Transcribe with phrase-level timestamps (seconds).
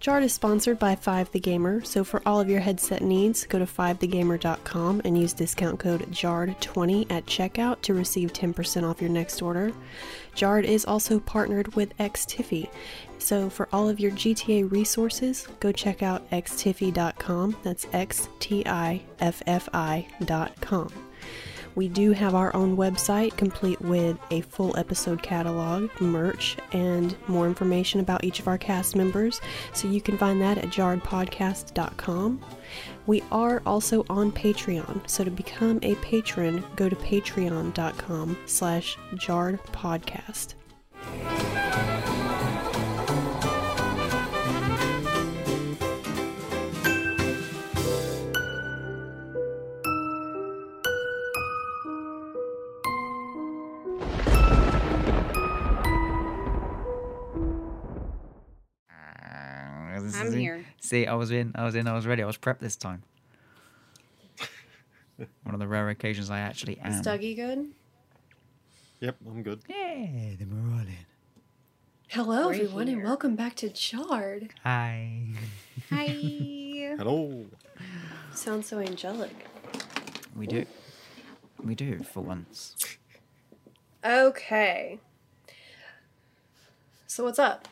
[0.00, 3.58] Jard is sponsored by 5 The Gamer, so for all of your headset needs, go
[3.58, 9.42] to 5thegamer.com and use discount code JARD20 at checkout to receive 10% off your next
[9.42, 9.72] order.
[10.36, 12.70] Jard is also partnered with XTiffy,
[13.18, 17.56] so for all of your GTA resources, go check out xtiffy.com.
[17.64, 21.07] That's X T I F F I.com.
[21.78, 27.46] We do have our own website complete with a full episode catalog, merch, and more
[27.46, 29.40] information about each of our cast members.
[29.74, 32.40] So you can find that at jarredpodcast.com.
[33.06, 35.08] We are also on Patreon.
[35.08, 40.54] So to become a patron, go to patreon.com slash jarredpodcast.
[60.18, 60.40] This I'm is it.
[60.40, 60.64] here.
[60.80, 62.22] See, I was in, I was in, I was ready.
[62.22, 63.02] I was prepped this time.
[65.44, 66.92] One of the rare occasions I actually am.
[66.92, 67.68] Is Dougie good?
[69.00, 69.60] Yep, I'm good.
[69.68, 69.76] Yeah,
[70.38, 70.88] then we're all in.
[72.08, 74.48] Hello, We're everyone, and welcome back to Chard.
[74.64, 75.22] Hi.
[75.90, 76.06] Hi.
[76.98, 77.46] Hello.
[78.34, 79.46] Sounds so angelic.
[80.34, 80.64] We do.
[81.62, 82.74] We do for once.
[84.04, 84.98] Okay.
[87.06, 87.68] So what's up?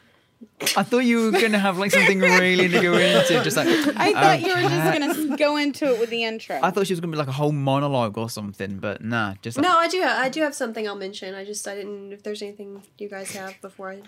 [0.77, 4.13] I thought you were gonna have like something really to go into, just like I
[4.13, 6.59] thought you were just gonna go into it with the intro.
[6.63, 9.57] I thought she was gonna be like a whole monologue or something, but nah, just
[9.57, 10.01] like, No, I do.
[10.01, 11.35] Have, I do have something I'll mention.
[11.35, 12.13] I just I didn't.
[12.13, 14.03] If there's anything you guys have before I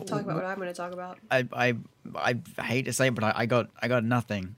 [0.00, 1.18] talk about what I'm going to talk about.
[1.30, 1.76] I, I,
[2.14, 4.56] I hate to say it, but I, I got, I got nothing.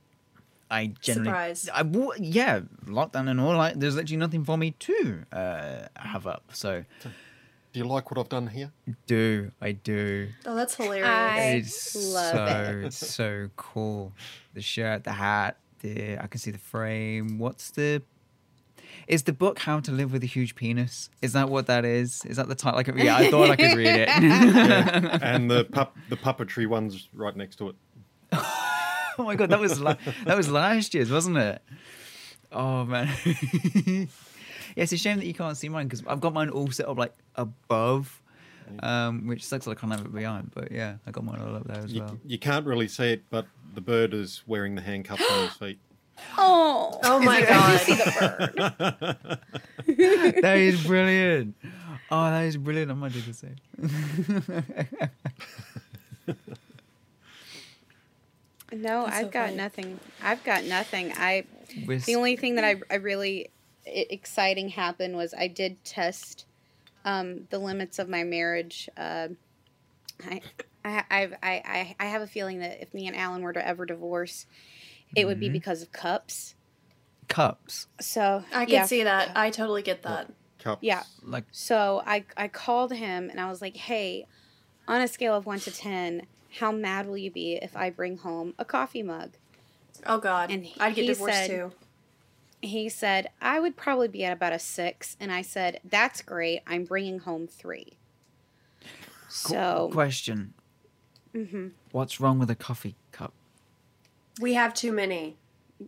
[0.69, 1.69] I generally, Surprise.
[1.73, 3.55] I w- yeah, lockdown and all.
[3.55, 6.43] Like, there's literally nothing for me to uh, have up.
[6.53, 6.83] So,
[7.77, 8.71] Do you like what I've done here?
[9.05, 10.29] do I do?
[10.47, 11.07] Oh, that's hilarious.
[11.07, 12.45] I It's love so
[12.79, 12.85] it.
[12.85, 14.13] it's so cool.
[14.55, 17.37] The shirt, the hat, the I can see the frame.
[17.37, 18.01] What's the?
[19.07, 21.11] Is the book "How to Live with a Huge Penis"?
[21.21, 22.25] Is that what that is?
[22.25, 22.77] Is that the title?
[22.79, 24.09] Like, yeah, I thought I could read it.
[24.23, 25.19] Yeah.
[25.21, 27.75] and the pup, the puppetry one's right next to it.
[28.31, 31.61] oh my god, that was la- that was last year's, wasn't it?
[32.51, 33.07] Oh man.
[34.77, 36.87] yeah, it's a shame that you can't see mine because I've got mine all set
[36.87, 38.21] up like above,
[38.83, 40.51] um, which sucks that I can't have it behind.
[40.53, 42.17] But yeah, I got mine all up there as You, well.
[42.25, 45.79] you can't really see it, but the bird is wearing the handcuffs on his feet.
[46.37, 47.79] oh, Oh my I god.
[47.81, 49.39] see the bird.
[50.43, 51.55] that is brilliant.
[52.11, 52.91] Oh, that is brilliant.
[52.91, 53.55] I might do the same.
[58.73, 59.57] No, That's I've so got funny.
[59.57, 59.99] nothing.
[60.21, 61.13] I've got nothing.
[61.15, 61.45] I
[61.85, 63.49] We're the only thing that I, I really i-
[63.87, 66.45] exciting happened was I did test
[67.05, 68.89] um, the limits of my marriage.
[68.97, 69.29] Uh,
[70.25, 70.41] I,
[70.83, 73.65] I, I've, I, I, I have a feeling that if me and Alan were to
[73.65, 74.45] ever divorce,
[75.15, 75.53] it would be Mhm.
[75.53, 76.55] because of cups.
[77.27, 77.87] cups.
[78.01, 79.31] So I can yeah, see that.
[79.35, 80.31] I totally get that.
[80.59, 80.83] Cups.
[80.83, 81.03] Yeah.
[81.23, 84.25] Like So I, I called him and I was like, hey,
[84.87, 86.23] on a scale of one to 10,
[86.59, 89.33] how mad will you be if I bring home a coffee mug?
[90.05, 90.51] Oh god.
[90.51, 91.71] And I'd get divorced said- too.
[92.61, 95.15] He said, I would probably be at about a six.
[95.19, 96.61] And I said, that's great.
[96.65, 97.93] I'm bringing home three.
[99.29, 100.53] So, question:
[101.35, 101.71] mhm.
[101.91, 103.33] What's wrong with a coffee cup?
[104.39, 105.35] We have too many.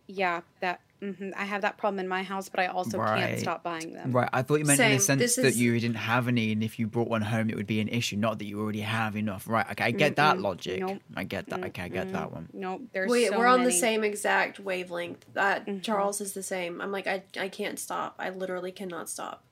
[0.08, 3.20] yeah, that hmm I have that problem in my house, but I also Right.
[3.28, 4.12] can't stop buying them.
[4.12, 6.52] Right, I thought you meant in the sense This that is- you didn't have any,
[6.52, 8.18] and if you brought one home, it would be an issue.
[8.18, 9.48] Not that you already have enough.
[9.48, 9.66] Right?
[9.72, 10.42] Okay, I get that Mm-mm.
[10.44, 10.80] logic.
[10.82, 11.02] Nope.
[11.16, 11.64] I get that.
[11.66, 12.50] Okay, I get that one.
[12.54, 15.26] Nope, there's Wait, so we're on the same exact wavelength.
[15.34, 15.82] That Mhm.
[15.84, 16.82] Charles is the same.
[16.82, 18.16] I'm like, I, I can't stop.
[18.20, 19.44] I literally cannot stop.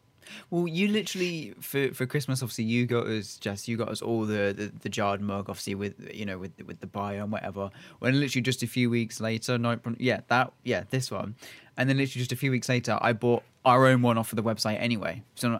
[0.49, 3.67] Well, you literally for for Christmas, obviously, you got us, Jess.
[3.67, 6.79] You got us all the, the the jarred mug, obviously, with you know with with
[6.79, 7.69] the bio and whatever.
[7.99, 11.35] When literally just a few weeks later, no, yeah, that yeah, this one,
[11.77, 14.38] and then literally just a few weeks later, I bought our own one off of
[14.38, 15.23] the website anyway.
[15.35, 15.59] So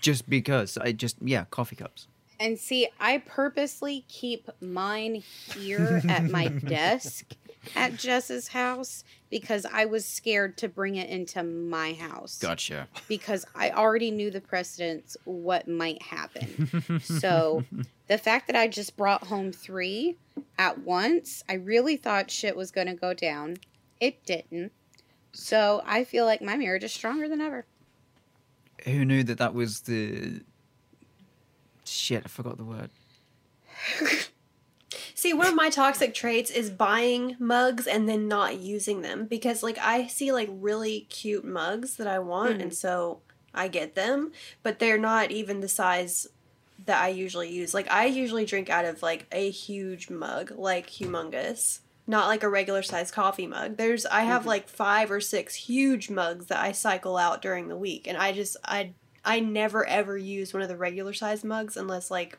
[0.00, 2.08] just because I just yeah, coffee cups.
[2.40, 5.16] And see, I purposely keep mine
[5.54, 7.34] here at my desk
[7.74, 12.38] at Jess's house because I was scared to bring it into my house.
[12.38, 12.88] Gotcha.
[13.08, 17.00] Because I already knew the precedents, what might happen.
[17.02, 17.64] so
[18.06, 20.16] the fact that I just brought home three
[20.58, 23.58] at once, I really thought shit was going to go down.
[24.00, 24.72] It didn't.
[25.32, 27.66] So I feel like my marriage is stronger than ever.
[28.84, 30.40] Who knew that that was the
[31.84, 32.22] shit?
[32.24, 32.90] I forgot the word.
[35.18, 39.64] See, one of my toxic traits is buying mugs and then not using them because,
[39.64, 43.18] like, I see like really cute mugs that I want, and so
[43.52, 44.30] I get them,
[44.62, 46.28] but they're not even the size
[46.86, 47.74] that I usually use.
[47.74, 52.48] Like I usually drink out of like a huge mug, like humongous, not like a
[52.48, 53.76] regular size coffee mug.
[53.76, 54.48] There's I have Mm-hmm.
[54.48, 58.30] like 5 or 6 huge mugs that I cycle out during the week and I
[58.30, 58.92] just I
[59.24, 62.38] I never ever use one of the regular size mugs unless like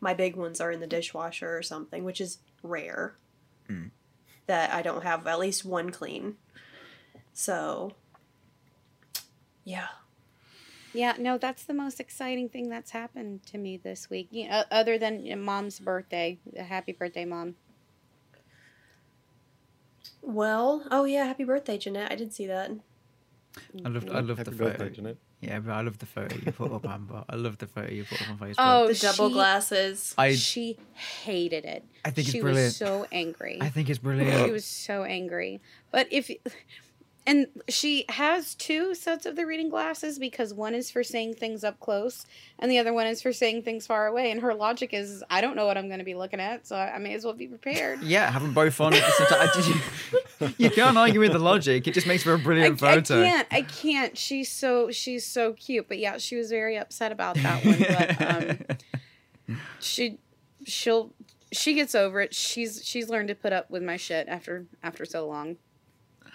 [0.00, 3.14] my big ones are in the dishwasher or something, which is rare.
[3.66, 3.88] Hmm.
[4.46, 6.36] That I don't have at least one clean.
[7.32, 7.92] So
[9.64, 9.88] yeah.
[10.92, 14.28] Yeah, no, that's the most exciting thing that's happened to me this week.
[14.32, 16.38] You know, other than mom's birthday.
[16.56, 17.54] Happy birthday, mom.
[20.22, 22.10] Well, oh yeah, happy birthday, Jeanette.
[22.10, 22.72] I did see that.
[23.84, 24.90] I love I love Happy the birthday, photo.
[24.90, 25.16] Jeanette.
[25.40, 27.24] Yeah, but I love the photo you put up, Amber.
[27.28, 28.54] I love the photo you put up on Facebook.
[28.58, 30.14] Oh, The double she- glasses.
[30.18, 31.82] I she hated it.
[32.04, 32.66] I think it's she brilliant.
[32.66, 33.58] was so angry.
[33.60, 34.44] I think it's brilliant.
[34.46, 35.60] she was so angry.
[35.90, 36.30] But if
[37.30, 41.62] and she has two sets of the reading glasses because one is for seeing things
[41.62, 42.26] up close
[42.58, 44.32] and the other one is for seeing things far away.
[44.32, 46.74] And her logic is, I don't know what I'm going to be looking at, so
[46.74, 48.02] I may as well be prepared.
[48.10, 50.48] Yeah, have them both on at the same time.
[50.48, 51.86] you, you can't argue with the logic.
[51.86, 53.20] It just makes for a brilliant I photo.
[53.20, 53.48] I can't.
[53.52, 54.18] I can't.
[54.18, 55.86] She's so she's so cute.
[55.86, 57.78] But yeah, she was very upset about that one.
[57.88, 58.76] But
[59.48, 60.18] um, she
[60.64, 61.12] she'll
[61.52, 62.34] she gets over it.
[62.34, 65.58] She's she's learned to put up with my shit after after so long.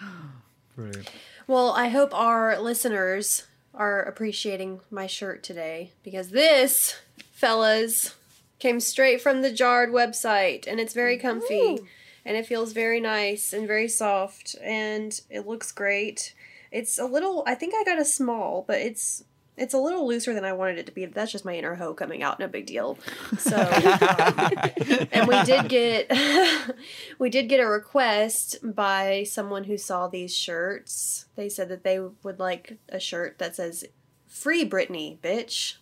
[0.76, 1.10] Brilliant.
[1.46, 3.44] Well, I hope our listeners
[3.74, 6.96] are appreciating my shirt today because this,
[7.32, 8.14] fellas,
[8.58, 11.86] came straight from the Jarred website and it's very comfy Ooh.
[12.24, 16.34] and it feels very nice and very soft and it looks great.
[16.70, 19.24] It's a little I think I got a small, but it's
[19.56, 21.06] it's a little looser than I wanted it to be.
[21.06, 22.98] That's just my inner hoe coming out, no big deal.
[23.38, 24.52] So um,
[25.12, 26.12] and we did get
[27.18, 31.26] we did get a request by someone who saw these shirts.
[31.36, 33.84] They said that they would like a shirt that says
[34.26, 35.76] "Free Britney, bitch,"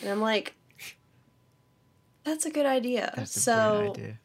[0.00, 0.54] and I'm like,
[2.24, 4.18] "That's a good idea." That's a so brilliant idea.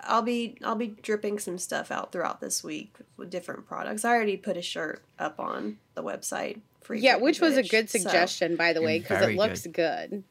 [0.00, 4.04] I'll be I'll be dripping some stuff out throughout this week with different products.
[4.04, 6.60] I already put a shirt up on the website.
[6.88, 9.36] Free Yeah, Britney which was a bitch, good so- suggestion, by the way, because it
[9.36, 10.24] looks good.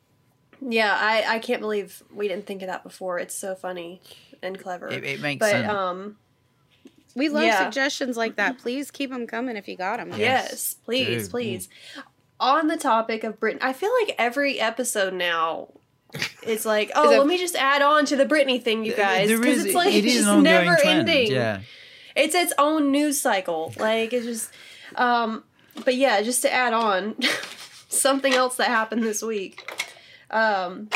[0.59, 3.19] Yeah, I I can't believe we didn't think of that before.
[3.19, 4.01] It's so funny
[4.42, 4.88] and clever.
[4.88, 5.69] It, it makes but sense.
[5.69, 6.18] um
[7.15, 7.63] We love Yeah.
[7.63, 8.57] suggestions like that.
[8.57, 10.09] Please keep them coming if you got them.
[10.09, 11.30] Yes, Yes, please, do.
[11.31, 11.69] please.
[12.39, 15.69] On the topic of Britney, I feel like every episode now
[16.44, 18.95] is like, oh, Is a- let me just add on to the Britney thing, you
[18.95, 21.07] guys, because it's like it is just an never trend.
[21.09, 21.31] ending.
[21.31, 21.59] Yeah.
[22.15, 23.74] It's its own news cycle.
[23.77, 24.51] Like it's just,
[24.95, 25.44] um,
[25.83, 27.15] but yeah, just to add on,
[27.89, 29.71] something else that happened this week.
[30.29, 30.89] Um,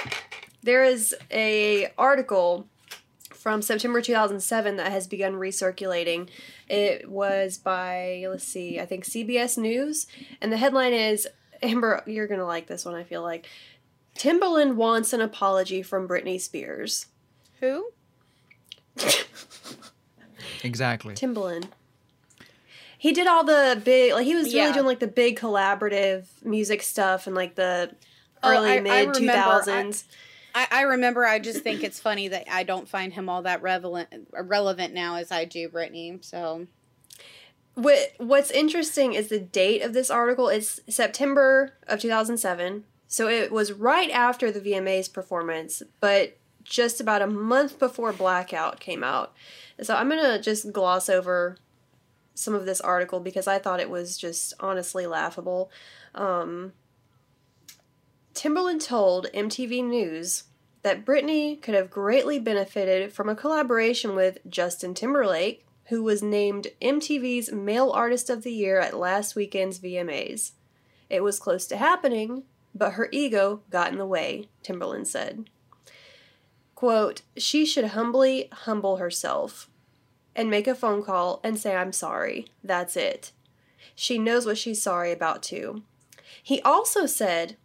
[0.64, 2.68] there is a article
[3.30, 6.30] from September 2007 that has begun recirculating.
[6.68, 10.08] It was by let's see, I think CBS News,
[10.42, 11.28] and the headline is
[11.62, 12.04] Amber.
[12.06, 12.96] You're gonna like this one.
[12.96, 13.48] I feel like
[14.16, 17.08] Timbaland wants an apology from Britney Spears.
[17.60, 17.92] Who?
[20.64, 21.16] Exactly.
[21.16, 21.68] Timbaland.
[23.02, 24.74] He did all the big, like he was really Yeah.
[24.74, 27.96] doing like the big collaborative music stuff and like the
[28.44, 30.06] Oh, early I mid two thousands.
[30.54, 31.26] I, I remember.
[31.26, 35.16] I just think it's funny that I don't find him all that relevant relevant now
[35.16, 36.24] as I do Britney.
[36.24, 36.68] So
[37.74, 40.50] What What's interesting is the date of this article.
[40.50, 46.38] It's September of two thousand seven, so it was right after the VMA's performance, but
[46.64, 49.34] just about a month before Blackout came out.
[49.82, 51.58] So I'm gonna just gloss over
[52.42, 55.72] some of this article because I thought it was just honestly laughable.
[56.16, 56.74] Um,
[58.34, 60.46] Timbaland told MTV News
[60.82, 66.68] that Britney could have greatly benefited from a collaboration with Justin Timberlake, who was named
[66.82, 70.52] MTV's Male Artist of the Year at last weekend's VMAs.
[71.10, 72.44] It was close to happening,
[72.74, 75.50] but her ego got in the way, Timbaland said.
[76.74, 79.70] Quote, she should humbly humble herself
[80.36, 82.48] and make a phone call and say, I'm sorry.
[82.64, 83.32] That's it.
[83.96, 85.84] She knows what she's sorry about, too.
[86.42, 87.58] He also said,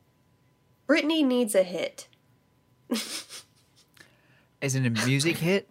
[0.89, 2.09] Britney needs a hit.
[4.61, 5.71] Is it a music hit?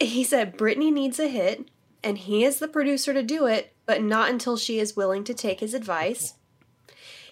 [0.00, 1.68] He said, Britney needs a hit,
[2.02, 5.34] and he is the producer to do it, but not until she is willing to
[5.34, 6.34] take his advice.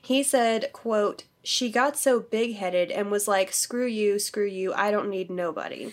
[0.00, 4.72] He said, quote, she got so big headed and was like, screw you, screw you,
[4.74, 5.92] I don't need nobody.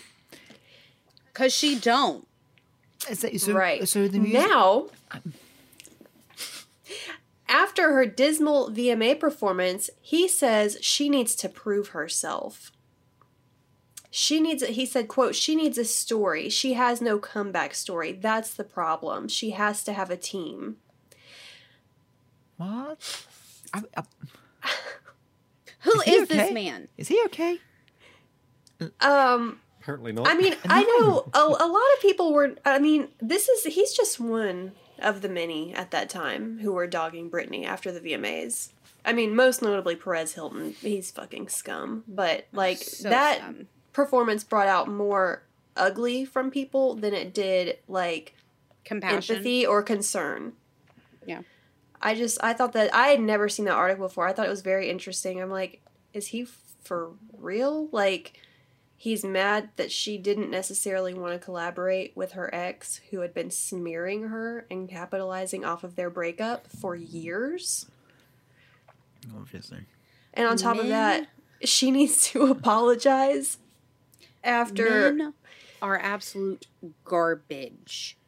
[1.32, 2.26] Because she don't.
[3.08, 3.88] Is that- so, right.
[3.88, 4.40] So the music.
[4.48, 4.86] Now,
[7.48, 12.70] after her dismal VMA performance, he says she needs to prove herself.
[14.12, 16.48] She needs, he said, quote, she needs a story.
[16.48, 18.10] She has no comeback story.
[18.12, 19.28] That's the problem.
[19.28, 20.76] She has to have a team.
[22.56, 23.24] What?
[23.72, 24.02] I, I,
[25.82, 26.88] Who Is he is this man?
[26.98, 27.58] Is he okay?
[29.00, 29.60] Um,
[29.94, 30.28] Apparently not.
[30.28, 32.54] I mean, I know a, a lot of people were.
[32.64, 36.86] I mean, this is he's just one of the many at that time who were
[36.86, 38.70] dogging Britney after the VMAs.
[39.04, 40.74] I mean, most notably Perez Hilton.
[40.80, 42.04] He's fucking scum.
[42.06, 43.66] But like So that scum.
[43.92, 45.42] performance brought out more
[45.76, 48.34] ugly from people than it did like
[48.84, 49.36] Compassion.
[49.36, 50.52] empathy or concern.
[51.24, 51.42] Yeah.
[52.02, 54.26] I just I thought that I had never seen that article before.
[54.26, 55.40] I thought it was very interesting.
[55.40, 55.80] I'm like,
[56.12, 56.44] is he
[56.84, 57.88] for real?
[57.92, 58.38] Like
[59.00, 63.50] he's mad that she didn't necessarily want to collaborate with her ex who had been
[63.50, 67.86] smearing her and capitalizing off of their breakup for years.
[69.34, 69.86] Obviously.
[70.34, 71.28] And on top of that,
[71.64, 73.56] she needs to apologize
[74.44, 75.32] after Men
[75.80, 76.66] are absolute
[77.04, 78.18] garbage.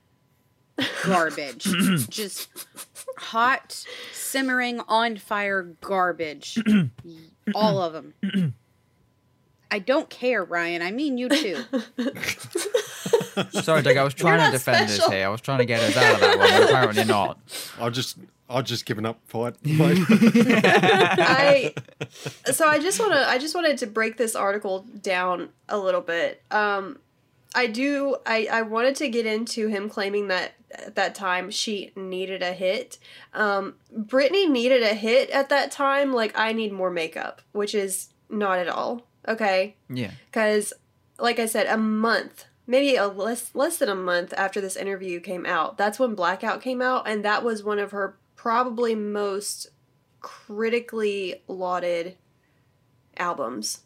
[1.05, 1.65] Garbage.
[2.09, 2.49] Just
[3.19, 6.59] hot, simmering, on fire garbage.
[7.55, 8.55] All of them.
[9.73, 10.83] I don't care, Ryan.
[10.83, 11.65] I mean you too.
[13.63, 13.97] Sorry, Doug.
[13.97, 15.11] I was trying to defend us special.
[15.11, 15.25] here.
[15.25, 17.39] I was trying to get us out of that one, apparently not.
[17.81, 18.19] I just
[18.51, 19.55] I just given up fight.
[19.65, 21.73] I
[22.45, 26.03] so I just want to I just wanted to break this article down a little
[26.03, 26.43] bit.
[26.51, 26.99] Um
[27.55, 31.93] I do I I wanted to get into him claiming that at that time she
[31.97, 32.99] needed a hit.
[33.33, 38.11] Um Britney needed a hit at that time like I need more makeup, which is
[38.29, 39.07] not at all.
[39.29, 39.77] Okay?
[39.89, 40.13] Yeah.
[40.33, 40.73] Cuz
[41.19, 45.21] like I said a month maybe a less less than a month after this interview
[45.21, 49.69] came out that's when blackout came out and that was one of her probably most
[50.21, 52.17] critically lauded
[53.17, 53.81] albums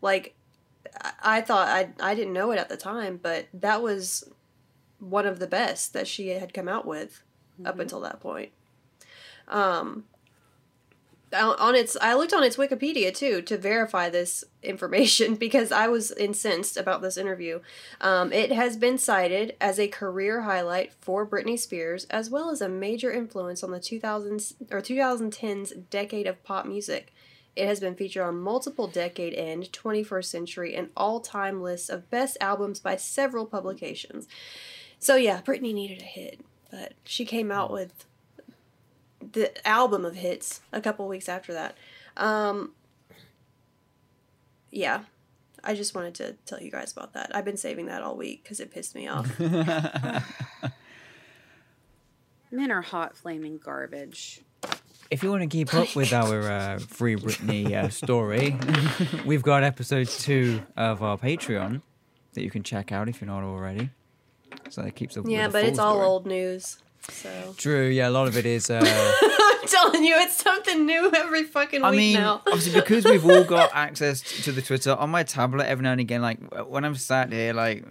[0.00, 0.34] like
[1.00, 4.24] I- i thought i i didn't know it at the time but that was
[5.00, 7.22] one of the best that she had come out with
[7.64, 8.50] up until that point
[9.48, 10.04] um
[11.34, 16.10] on its i looked on its wikipedia too to verify this information because i was
[16.12, 17.60] incensed about this interview.
[18.00, 22.60] Um, it has been cited as a career highlight for britney spears as well as
[22.60, 27.12] a major influence on the 2000s or 2010s decade of pop music.
[27.56, 32.36] It has been featured on multiple decade end 21st century and all-time lists of best
[32.40, 34.26] albums by several publications.
[34.98, 38.04] So yeah britney needed a hit but she came out with
[39.32, 41.76] the album of hits a couple weeks after that.
[42.16, 42.72] Um,
[44.70, 45.04] yeah,
[45.62, 47.34] I just wanted to tell you guys about that.
[47.34, 49.38] I've been saving that all week because it pissed me off.
[52.50, 54.40] Men are hot, flaming garbage.
[55.10, 58.56] If you want to keep up with our uh, Free Britney uh, story,
[59.26, 61.82] we've got episode two of our Patreon
[62.34, 63.90] that you can check out if you're not already.
[64.70, 65.24] So that keeps up.
[65.28, 66.06] yeah, with the but full it's all story.
[66.06, 66.78] old news.
[67.10, 67.86] So True.
[67.88, 68.70] Yeah, a lot of it is.
[68.70, 72.42] Uh, I'm telling you, it's something new every fucking I week mean, now.
[72.46, 76.00] obviously, because we've all got access to the Twitter on my tablet every now and
[76.00, 76.22] again.
[76.22, 77.84] Like when I'm sat here, like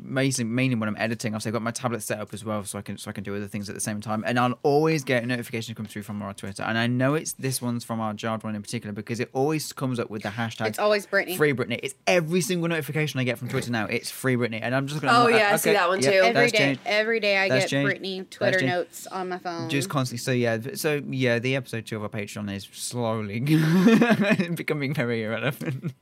[0.00, 2.82] mainly, mainly when I'm editing, I've got my tablet set up as well, so I
[2.82, 4.24] can so I can do other things at the same time.
[4.26, 7.32] And I'll always get a notification come through from our Twitter, and I know it's
[7.34, 10.30] this one's from our Jarred one in particular because it always comes up with the
[10.30, 10.66] hashtag.
[10.68, 11.36] It's always Britney.
[11.36, 11.80] Free Britney.
[11.82, 13.86] It's every single notification I get from Twitter now.
[13.86, 15.18] It's Free Britney, and I'm just gonna.
[15.18, 16.16] Oh, like, yeah, I see that one yeah, too.
[16.16, 16.80] Every day, changed.
[16.86, 18.02] every day I That's get changed.
[18.02, 19.68] Britney Twitter notes on my phone.
[19.68, 20.18] Just constantly.
[20.18, 23.40] So yeah, so yeah, the episode two of our Patreon is slowly
[24.54, 25.94] becoming very irrelevant.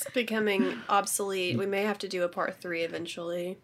[0.00, 1.58] It's becoming obsolete.
[1.58, 3.58] We may have to do a part three eventually.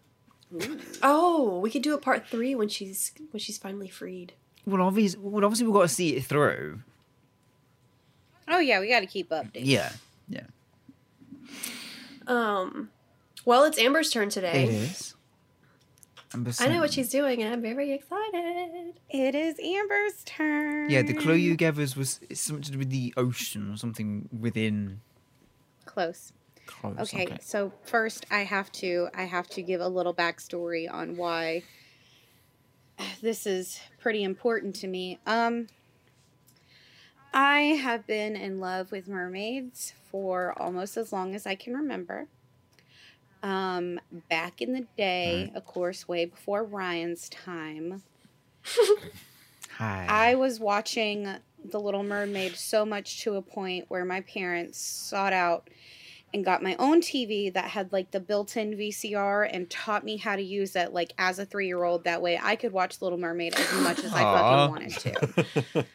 [1.03, 4.33] Oh, we could do a part three when she's when she's finally freed.
[4.65, 6.81] Well, obviously, well, obviously, we've got to see it through.
[8.47, 9.51] oh yeah, we got to keep updated.
[9.65, 9.91] Yeah,
[10.29, 10.43] yeah,
[12.27, 12.89] Um,
[13.45, 14.63] well, it's Amber's turn today.
[14.65, 15.15] it is.
[16.59, 18.99] I know what she's doing, and I'm very excited.
[19.09, 20.89] It is Amber's turn.
[20.89, 24.29] Yeah, the clue you gave us was something to do with the ocean or something
[24.37, 25.01] within.
[25.87, 26.33] Close.
[26.67, 26.95] Close.
[26.99, 31.63] Okay, so first I have to I have to give a little backstory on why
[33.21, 35.19] this is pretty important to me.
[35.25, 35.67] Um
[37.33, 42.27] I have been in love with mermaids for almost as long as I can remember.
[43.41, 48.03] Um back in the day, of course, way before Ryan's time,
[49.77, 50.05] Hi.
[50.09, 51.29] I was watching
[51.63, 55.69] The Little Mermaid so much to a point where my parents sought out
[56.37, 60.35] and got my own TV that had like the built-in VCR and taught me how
[60.35, 63.73] to use it like as a 3-year-old that way I could watch Little Mermaid as
[63.81, 64.91] much as I fucking wanted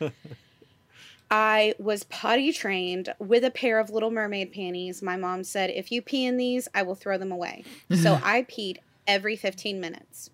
[0.01, 0.13] to.
[1.31, 5.01] I was potty trained with a pair of Little Mermaid panties.
[5.01, 7.65] My mom said, "If you pee in these, I will throw them away."
[8.03, 10.29] So I peed every 15 minutes.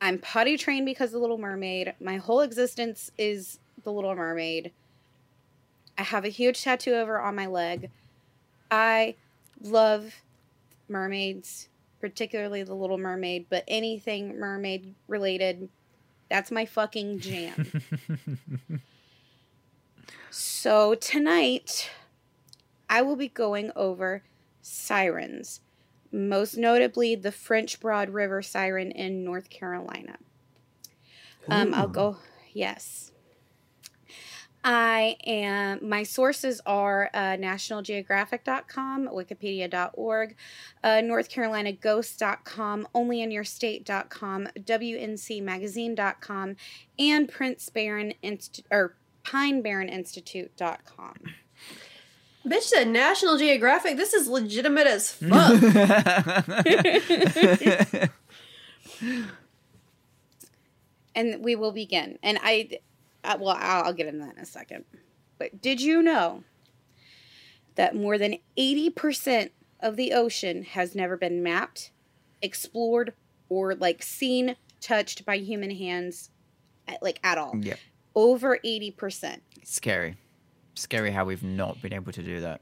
[0.00, 1.94] I'm potty trained because of the Little Mermaid.
[2.00, 4.70] My whole existence is the Little Mermaid.
[5.96, 7.90] I have a huge tattoo over on my leg.
[8.70, 9.14] I
[9.60, 10.22] love
[10.88, 11.68] mermaids,
[12.00, 15.68] particularly the Little Mermaid, but anything mermaid related,
[16.28, 17.82] that's my fucking jam.
[20.30, 21.90] so tonight,
[22.88, 24.22] I will be going over
[24.62, 25.60] sirens,
[26.10, 30.16] most notably the French Broad River siren in North Carolina.
[31.48, 32.16] Um, I'll go,
[32.52, 33.12] yes.
[34.64, 40.36] I am, my sources are uh, nationalgeographic.com, wikipedia.org,
[40.82, 46.56] uh, northcarolinaghost.com, onlyinyourstate.com, wncmagazine.com,
[46.98, 51.14] and Prince Barren Inst- or Pine Barren Institute.com.
[52.46, 53.98] Bitch said National Geographic.
[53.98, 55.62] This is legitimate as fuck.
[61.14, 62.18] and we will begin.
[62.22, 62.78] And I,
[63.24, 64.84] uh, well, I'll, I'll get into that in a second.
[65.38, 66.44] But did you know
[67.74, 69.50] that more than 80%
[69.80, 71.90] of the ocean has never been mapped,
[72.42, 73.14] explored,
[73.48, 76.30] or like seen, touched by human hands,
[76.86, 77.54] at, like at all?
[77.58, 77.78] Yep.
[78.14, 79.40] Over 80%.
[79.64, 80.16] Scary.
[80.74, 82.60] Scary how we've not been able to do that.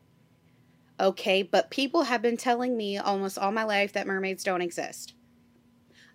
[1.01, 5.15] Okay, but people have been telling me almost all my life that mermaids don't exist.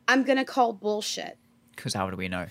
[0.07, 1.37] I'm going to call bullshit.
[1.75, 2.45] Because how do we know?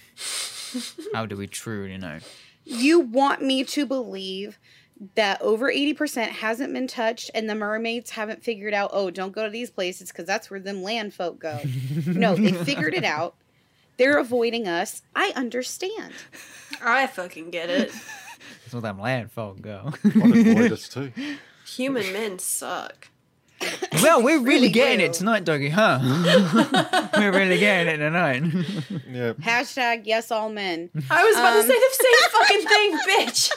[1.15, 2.19] how do we truly know?
[2.65, 4.59] You want me to believe
[5.15, 9.45] that over 80% hasn't been touched and the mermaids haven't figured out, oh, don't go
[9.45, 11.61] to these places because that's where them land folk go.
[12.07, 13.35] no, they figured it out.
[13.99, 15.03] They're avoiding us.
[15.15, 16.13] I understand.
[16.83, 17.91] I fucking get it.
[18.63, 19.93] That's where them land folk go.
[20.15, 21.13] Might avoid us too.
[21.65, 23.09] Human men suck.
[24.03, 25.05] well, we're really, Really getting do.
[25.07, 25.99] it tonight, doggy, huh?
[27.17, 28.43] we're really getting it tonight.
[29.11, 29.33] Yeah.
[29.35, 30.91] Hashtag yes, all men.
[31.11, 31.63] I was about Um.
[31.63, 33.53] to say the same fucking thing, bitch.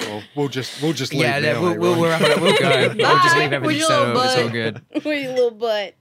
[0.00, 2.40] Well, we'll just we'll just leave yeah, now, we'll, eh, we'll, we'll wrap it up.
[2.40, 2.66] We'll go.
[2.68, 3.40] I'll just Bye.
[3.40, 4.26] leave everything With your set little up.
[4.26, 4.52] It's all butt.
[4.52, 4.82] good.
[5.04, 5.94] With your little butt.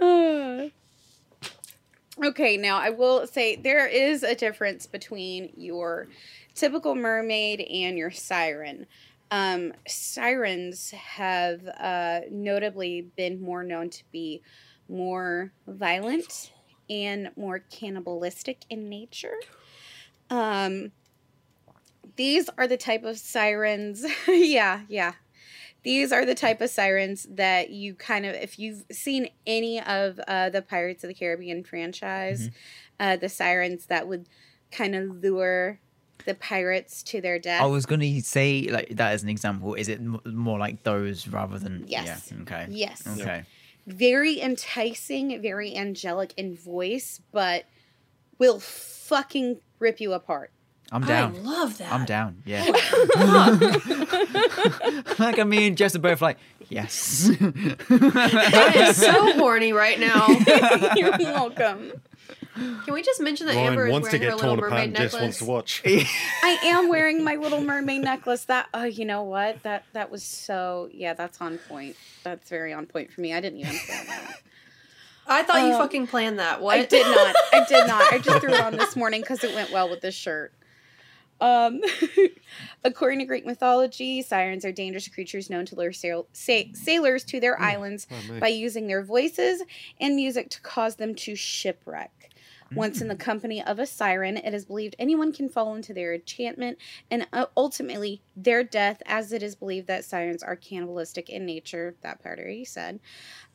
[0.00, 0.68] Uh.
[2.28, 6.08] okay, now I will say there is a difference between your
[6.54, 8.86] typical mermaid and your siren.
[9.30, 14.42] Um, sirens have uh, notably been more known to be
[14.88, 16.52] more violent
[16.88, 19.34] and more cannibalistic in nature.
[20.30, 20.92] Um,
[22.16, 24.04] these are the type of sirens.
[24.28, 25.14] yeah, yeah.
[25.82, 30.18] These are the type of sirens that you kind of, if you've seen any of
[30.26, 32.50] uh, the Pirates of the Caribbean franchise,
[32.98, 34.28] uh, the sirens that would
[34.72, 35.78] kind of lure
[36.24, 37.60] the pirates to their death.
[37.60, 39.74] I was going to say like that as an example.
[39.74, 41.84] Is it m- more like those rather than?
[41.86, 42.32] Yes.
[42.32, 42.42] Yeah.
[42.42, 42.66] Okay.
[42.70, 43.06] Yes.
[43.20, 43.44] Okay.
[43.86, 47.64] Very enticing, very angelic in voice, but
[48.38, 50.50] will fucking rip you apart.
[50.92, 51.34] I'm down.
[51.34, 51.92] I love that.
[51.92, 52.42] I'm down.
[52.44, 52.64] Yeah.
[52.68, 53.58] Oh
[55.18, 57.28] like me and Jess are both like, yes.
[57.40, 60.28] I am so horny right now.
[60.96, 61.92] You're welcome.
[62.56, 64.58] Can we just mention that Ryan Amber is wants to wearing her get little torn
[64.58, 65.82] apart mermaid and Jess wants to watch.
[65.86, 68.44] I am wearing my little mermaid necklace.
[68.44, 69.62] That oh, you know what?
[69.62, 71.96] That that was so yeah, that's on point.
[72.24, 73.34] That's very on point for me.
[73.34, 74.40] I didn't even plan that.
[75.28, 76.62] I thought you Um, fucking planned that.
[76.62, 76.78] What?
[76.78, 77.34] I did not.
[77.52, 78.12] I did not.
[78.12, 80.52] I just threw it on this morning because it went well with this shirt.
[81.40, 81.82] Um,
[82.84, 87.40] according to Greek mythology, sirens are dangerous creatures known to lure sail- sa- sailors to
[87.40, 89.62] their islands Oh, by using their voices
[90.00, 92.25] and music to cause them to shipwreck.
[92.74, 96.14] Once in the company of a siren, it is believed anyone can fall into their
[96.14, 96.78] enchantment
[97.10, 101.94] and uh, ultimately their death, as it is believed that sirens are cannibalistic in nature.
[102.02, 102.98] That part already said.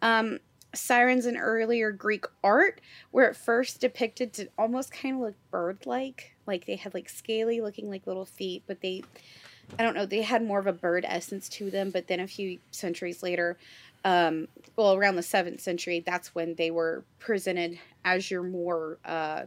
[0.01, 0.39] Um,
[0.73, 2.79] sirens in earlier Greek art
[3.11, 6.35] were at first depicted to almost kind of look bird like.
[6.47, 9.03] Like they had like scaly looking like little feet, but they,
[9.77, 11.89] I don't know, they had more of a bird essence to them.
[11.89, 13.57] But then a few centuries later,
[14.05, 19.43] um, well, around the seventh century, that's when they were presented as your more, uh,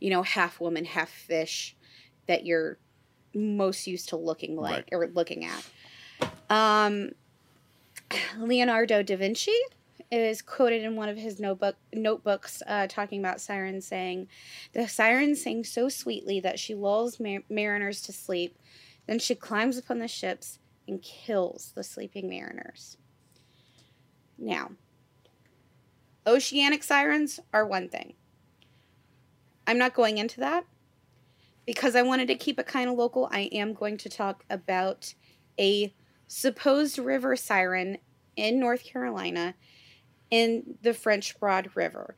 [0.00, 1.76] you know, half woman, half fish
[2.26, 2.78] that you're
[3.34, 5.64] most used to looking like or looking at.
[6.50, 7.10] Um,
[8.38, 9.56] Leonardo da Vinci
[10.10, 14.28] is quoted in one of his notebook notebooks uh, talking about sirens saying
[14.72, 18.56] the siren sings so sweetly that she lulls mar- mariners to sleep.
[19.06, 22.96] Then she climbs upon the ships and kills the sleeping mariners
[24.38, 24.70] now
[26.26, 28.14] oceanic sirens are one thing
[29.66, 30.64] i'm not going into that
[31.66, 35.14] because i wanted to keep it kind of local i am going to talk about
[35.58, 35.92] a
[36.26, 37.98] supposed river siren
[38.36, 39.54] in north carolina
[40.30, 42.16] in the French Broad River.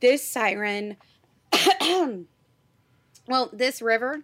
[0.00, 0.96] This siren,
[3.26, 4.22] well, this river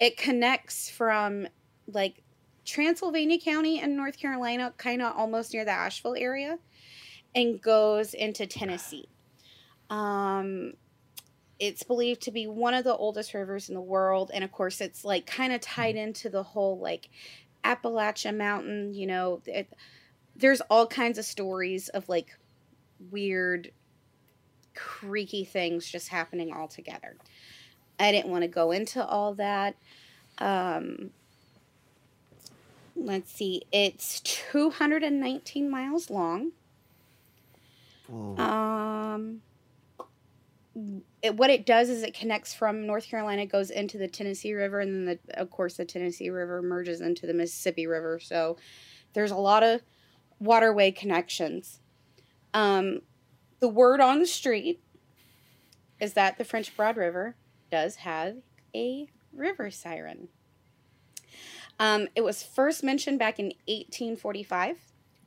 [0.00, 1.46] it connects from
[1.86, 2.22] like
[2.64, 6.58] Transylvania County in North Carolina, kind of almost near the Asheville area,
[7.34, 9.08] and goes into Tennessee.
[9.90, 10.74] Um,
[11.58, 14.80] it's believed to be one of the oldest rivers in the world, and of course,
[14.80, 17.08] it's like kind of tied into the whole like
[17.62, 18.94] Appalachian Mountain.
[18.94, 19.72] You know, it,
[20.36, 22.36] there's all kinds of stories of like
[23.10, 23.70] weird,
[24.74, 27.16] creaky things just happening all together.
[27.98, 29.76] I didn't want to go into all that.
[30.38, 31.10] Um,
[32.96, 36.52] let's see, it's 219 miles long.
[38.06, 38.36] Whoa.
[38.36, 39.40] Um,
[41.22, 44.80] it, what it does is it connects from North Carolina, goes into the Tennessee River,
[44.80, 48.18] and then the, of course the Tennessee River merges into the Mississippi River.
[48.18, 48.56] So
[49.12, 49.82] there's a lot of
[50.38, 51.80] waterway connections.
[52.52, 53.00] Um,
[53.60, 54.80] the word on the street
[56.00, 57.36] is that the French Broad River
[57.70, 58.36] does have
[58.74, 60.28] a river siren.
[61.78, 64.76] Um, it was first mentioned back in 1845.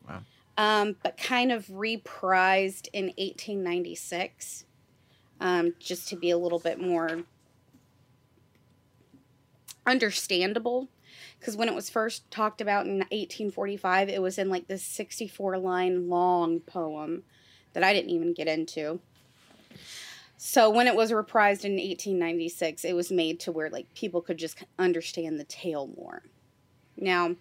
[0.08, 0.22] Wow.
[0.58, 4.66] Um, but kind of reprised in 1896,
[5.40, 7.24] um, just to be a little bit more
[9.86, 10.90] understandable.
[11.40, 15.58] Because when it was first talked about in 1845, it was in like this 64
[15.60, 17.24] line long poem
[17.74, 19.00] that I didn't even get into.
[20.38, 24.38] So when it was reprised in 1896, it was made to where like people could
[24.38, 26.24] just understand the tale more.
[26.98, 27.36] Now,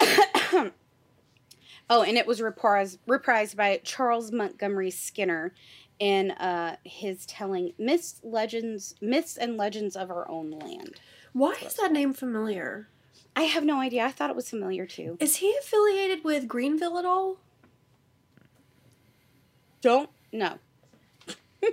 [0.00, 0.72] oh,
[1.90, 5.54] and it was reprised reprised by Charles Montgomery Skinner
[5.98, 10.94] in uh, his telling myths, legends, myths and legends of our own land.
[11.32, 12.88] Why is that name familiar?
[13.36, 14.04] I have no idea.
[14.04, 15.16] I thought it was familiar too.
[15.20, 17.36] Is he affiliated with Greenville at all?
[19.80, 20.58] Don't know.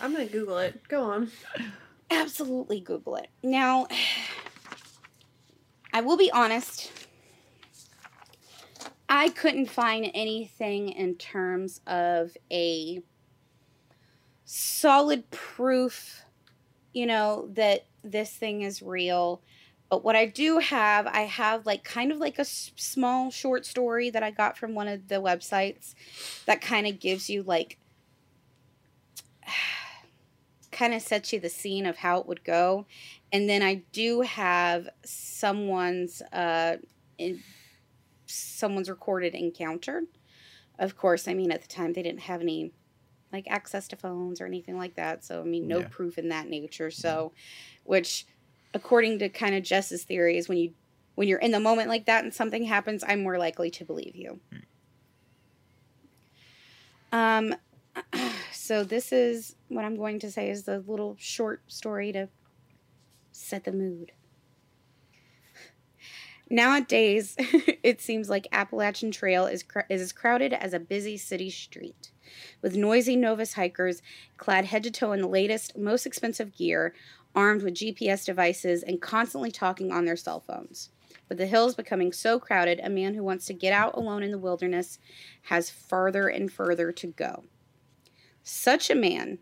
[0.00, 0.86] I'm gonna Google it.
[0.88, 1.30] Go on.
[2.10, 3.28] Absolutely Google it.
[3.42, 3.88] Now,
[5.96, 6.92] I will be honest.
[9.08, 13.00] I couldn't find anything in terms of a
[14.44, 16.22] solid proof,
[16.92, 19.40] you know, that this thing is real.
[19.88, 24.10] But what I do have, I have like kind of like a small short story
[24.10, 25.94] that I got from one of the websites
[26.44, 27.78] that kind of gives you like
[30.70, 32.84] kind of sets you the scene of how it would go.
[33.36, 36.78] And then I do have someone's uh
[37.18, 37.44] in,
[38.26, 40.04] someone's recorded encounter.
[40.78, 42.72] Of course, I mean at the time they didn't have any
[43.32, 45.22] like access to phones or anything like that.
[45.24, 45.88] So I mean no Yeah.
[45.90, 46.90] proof in that nature.
[46.90, 47.34] So
[47.84, 48.26] which
[48.72, 50.74] according to kind of Jess's theory is when you
[51.16, 54.16] when you're in the moment like that and something happens, I'm more likely to believe
[54.16, 54.40] you.
[57.12, 57.54] Um
[58.52, 62.30] so this is what I'm going to say is the little short story to
[63.36, 64.12] set the mood.
[66.48, 71.50] Nowadays, it seems like Appalachian Trail is cr- is as crowded as a busy city
[71.50, 72.12] street,
[72.62, 74.00] with noisy novice hikers
[74.36, 76.94] clad head to toe in the latest, most expensive gear,
[77.34, 80.90] armed with GPS devices, and constantly talking on their cell phones.
[81.28, 84.30] With the hills becoming so crowded, a man who wants to get out alone in
[84.30, 85.00] the wilderness
[85.42, 87.44] has further and further to go.
[88.44, 89.40] Such a man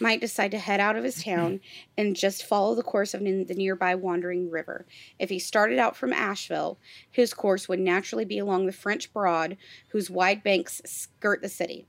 [0.00, 1.60] might decide to head out of his town
[1.96, 4.86] and just follow the course of the nearby wandering river.
[5.18, 6.78] If he started out from Asheville,
[7.10, 9.56] his course would naturally be along the French Broad,
[9.88, 11.86] whose wide banks skirt the city.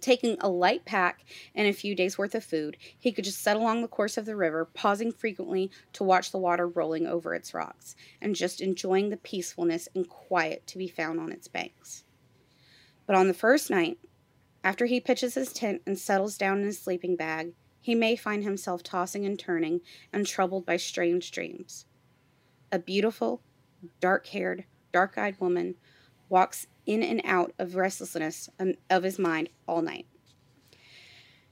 [0.00, 3.56] Taking a light pack and a few days' worth of food, he could just set
[3.56, 7.54] along the course of the river, pausing frequently to watch the water rolling over its
[7.54, 12.02] rocks, and just enjoying the peacefulness and quiet to be found on its banks.
[13.06, 13.98] But on the first night,
[14.64, 18.44] after he pitches his tent and settles down in his sleeping bag, he may find
[18.44, 19.80] himself tossing and turning
[20.12, 21.86] and troubled by strange dreams.
[22.70, 23.42] A beautiful,
[24.00, 25.74] dark haired, dark eyed woman
[26.28, 30.06] walks in and out of restlessness um, of his mind all night.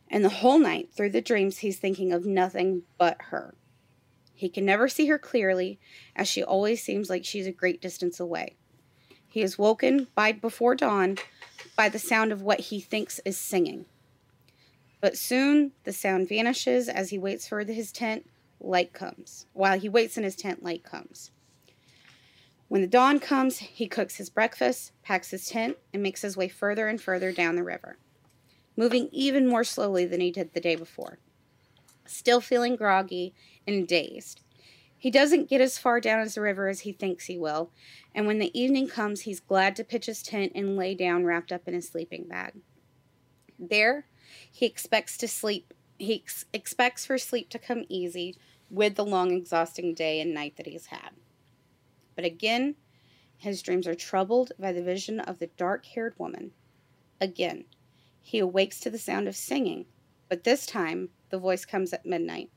[0.09, 3.55] And the whole night, through the dreams, he's thinking of nothing but her.
[4.35, 5.79] He can never see her clearly,
[6.17, 8.57] as she always seems like she's a great distance away.
[9.29, 11.19] He is woken by before dawn
[11.77, 13.87] by the sound of what he thinks is singing.
[15.01, 18.29] But soon the sound vanishes as he waits for his tent,
[18.61, 19.47] light comes.
[19.53, 21.31] While he waits in his tent, light comes.
[22.69, 26.49] When the dawn comes, he cooks his breakfast, packs his tent, and makes his way
[26.49, 27.99] further and further down the river,
[28.77, 31.19] moving even more slowly than he did the day before.
[32.07, 33.35] Still feeling groggy
[33.67, 34.43] and dazed.
[35.01, 37.71] He doesn't get as far down as the river as he thinks he will,
[38.15, 41.53] and when the evening comes, he's glad to pitch his tent and lay down wrapped
[41.53, 42.53] up in his sleeping bag.
[43.59, 44.05] There,
[44.53, 45.73] he expects to sleep.
[45.99, 48.37] He ex- expects for sleep to come easy,
[48.71, 51.13] with the long, exhausting day and night that he's had.
[52.15, 52.77] But again,
[53.39, 56.51] his dreams are troubled by the vision of the dark haired woman.
[57.23, 57.65] Again,
[58.21, 59.87] he awakes to the sound of singing,
[60.29, 62.51] but this time the voice comes at midnight,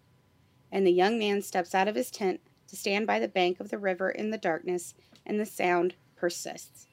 [0.74, 3.70] and the young man steps out of his tent to stand by the bank of
[3.70, 6.88] the river in the darkness, and the sound persists.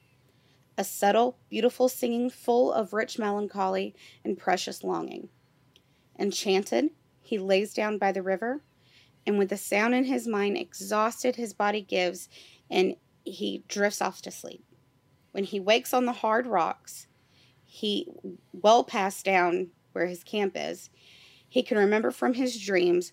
[0.77, 5.29] A subtle, beautiful singing full of rich melancholy and precious longing.
[6.19, 6.91] Enchanted,
[7.21, 8.61] he lays down by the river,
[9.25, 12.29] and with the sound in his mind exhausted, his body gives,
[12.69, 14.63] and he drifts off to sleep.
[15.31, 17.07] When he wakes on the hard rocks,
[17.65, 18.07] he
[18.53, 20.91] well past down where his camp is,
[21.49, 23.11] he can remember from his dreams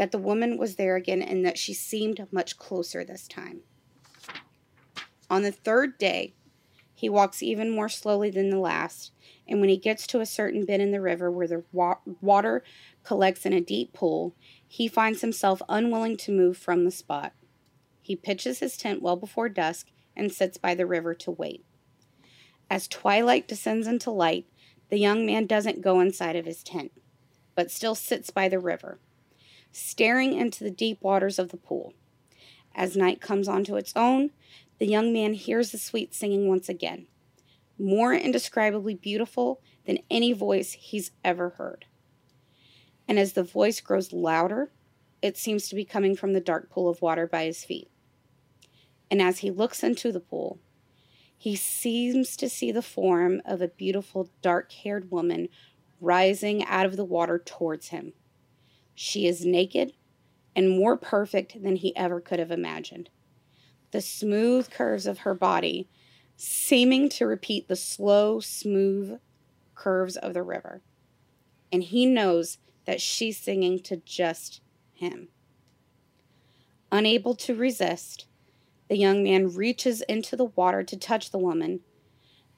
[0.00, 3.60] that the woman was there again and that she seemed much closer this time.
[5.28, 6.32] On the third day,
[6.94, 9.12] he walks even more slowly than the last,
[9.46, 12.64] and when he gets to a certain bend in the river where the wa- water
[13.04, 14.34] collects in a deep pool,
[14.66, 17.34] he finds himself unwilling to move from the spot.
[18.00, 21.62] He pitches his tent well before dusk and sits by the river to wait.
[22.70, 24.46] As twilight descends into light,
[24.88, 26.90] the young man doesn't go inside of his tent,
[27.54, 28.98] but still sits by the river,
[29.72, 31.94] staring into the deep waters of the pool.
[32.74, 34.30] As night comes onto its own,
[34.78, 37.06] the young man hears the sweet singing once again,
[37.78, 41.86] more indescribably beautiful than any voice he's ever heard.
[43.06, 44.70] And as the voice grows louder,
[45.20, 47.90] it seems to be coming from the dark pool of water by his feet.
[49.10, 50.60] And as he looks into the pool,
[51.36, 55.48] he seems to see the form of a beautiful dark haired woman
[56.00, 58.12] rising out of the water towards him.
[59.02, 59.94] She is naked
[60.54, 63.08] and more perfect than he ever could have imagined.
[63.92, 65.88] The smooth curves of her body
[66.36, 69.18] seeming to repeat the slow, smooth
[69.74, 70.82] curves of the river.
[71.72, 74.60] And he knows that she's singing to just
[74.92, 75.28] him.
[76.92, 78.26] Unable to resist,
[78.88, 81.80] the young man reaches into the water to touch the woman,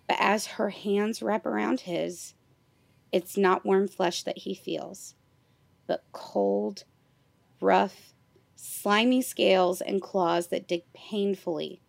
[0.08, 2.34] but as her hands wrap around his,
[3.12, 5.14] it's not warm flesh that he feels,
[5.86, 6.84] but cold,
[7.60, 8.12] rough,
[8.56, 11.80] slimy scales and claws that dig painfully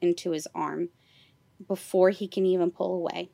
[0.00, 0.88] into his arm
[1.66, 3.30] before he can even pull away.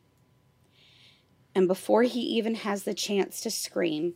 [1.54, 4.14] And before he even has the chance to scream,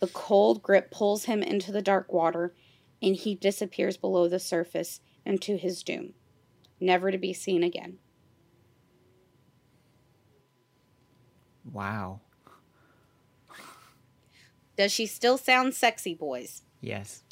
[0.00, 2.54] the cold grip pulls him into the dark water
[3.02, 6.14] and he disappears below the surface and to his doom,
[6.80, 7.98] never to be seen again.
[11.70, 12.20] Wow.
[14.78, 16.62] Does she still sound sexy, boys?
[16.80, 17.22] Yes.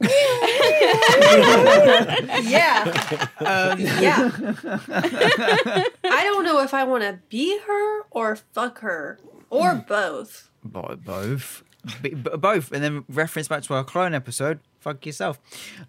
[2.42, 3.28] Yeah.
[3.40, 4.30] Um, Yeah.
[6.04, 9.18] I don't know if I want to be her or fuck her
[9.50, 10.50] or both.
[10.64, 11.62] Bo- both.
[12.02, 12.72] B- b- both.
[12.72, 14.60] And then reference back to our clone episode.
[14.80, 15.38] Fuck yourself.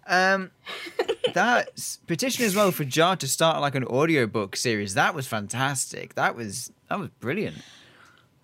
[0.06, 0.50] Um,
[1.34, 4.94] that petition as well for Jar to start like an audiobook series.
[4.94, 6.14] That was fantastic.
[6.14, 7.56] That was that was brilliant.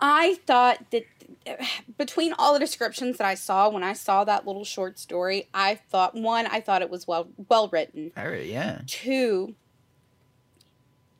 [0.01, 1.03] I thought that
[1.97, 5.75] between all the descriptions that I saw when I saw that little short story, I
[5.75, 8.11] thought one, I thought it was well well written.
[8.15, 8.81] Very yeah.
[8.87, 9.55] Two,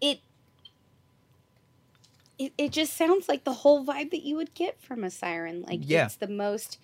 [0.02, 0.20] it
[2.38, 5.62] it, it just sounds like the whole vibe that you would get from a siren.
[5.62, 6.06] Like Yeah.
[6.06, 6.80] it's the most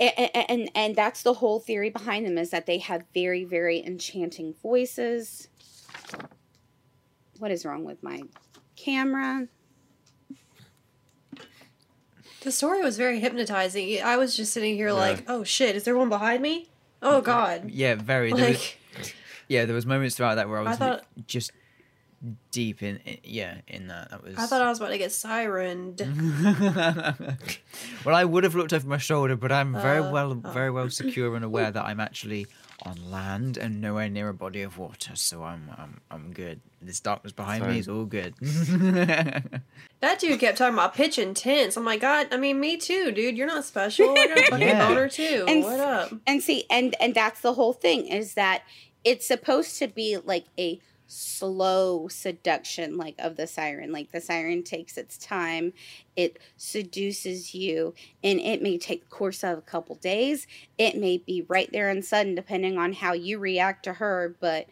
[0.00, 3.84] and, and and that's the whole theory behind them is that they have very very
[3.84, 5.48] enchanting voices.
[7.38, 8.22] What is wrong with my
[8.74, 9.46] camera?
[12.42, 14.00] The story was very hypnotizing.
[14.02, 16.68] I was just sitting here like, oh shit, is there one behind me?
[17.02, 17.70] Oh god.
[17.70, 18.32] Yeah, very.
[18.32, 19.14] There was, Like,
[19.48, 21.52] yeah, there was moments throughout that where I I was thought- just
[22.50, 24.10] deep in, in yeah in that.
[24.10, 24.36] That was.
[24.36, 26.00] I thought I was about to get sirened.
[28.04, 30.50] well, I would have looked over my shoulder, but I'm very Uh, well, oh.
[30.50, 32.46] very well secure and aware that I'm actually
[32.82, 36.60] on land and nowhere near a body of water, so I'm, I'm, I'm good.
[36.80, 38.34] This darkness behind me is all good.
[40.00, 41.76] That dude kept talking about pitching tents.
[41.76, 43.36] I'm like, God, I mean, me too, dude.
[43.36, 44.08] You're not special.
[44.16, 44.86] I got a fucking Yeah.
[44.88, 45.44] boner too.
[45.48, 46.12] And what up?
[46.24, 48.62] and see and and that's the whole thing is that
[49.02, 50.78] it's supposed to be like a
[51.10, 55.72] slow seduction like of the siren like the siren takes its time
[56.16, 61.16] it seduces you and it may take the course of a couple days it may
[61.16, 64.66] be right there and sudden depending on how you react to her but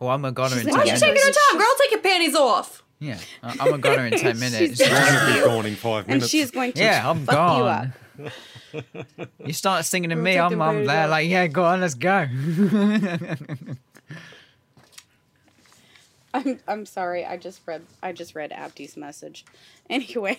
[0.00, 1.38] oh, I'm a goner She's in like, Why ten are you taking minutes.
[1.38, 1.74] her time, girl?
[1.80, 2.82] Take your panties off.
[2.98, 4.78] Yeah, I- I'm a goner in ten minutes She's minutes.
[4.80, 7.40] just- Should be gone in five minutes and she's going to yeah, I'm fuck you
[7.64, 7.92] up gone.
[9.46, 11.10] You start singing to Girl, me, I'm, I'm there off.
[11.10, 12.26] like, yeah, go on, let's go.
[16.32, 19.44] I'm, I'm sorry i just read i just read abdi's message
[19.88, 20.38] anyway